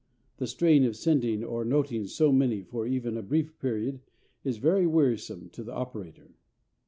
The 0.37 0.47
strain 0.47 0.83
of 0.85 0.95
sending 0.95 1.43
or 1.43 1.63
noting 1.63 2.07
so 2.07 2.31
many 2.31 2.63
for 2.63 2.87
even 2.87 3.17
a 3.17 3.21
brief 3.21 3.59
period 3.59 3.99
is 4.43 4.57
very 4.57 4.87
wearisome 4.87 5.49
to 5.49 5.63
the 5.63 5.73
operator. 5.73 6.33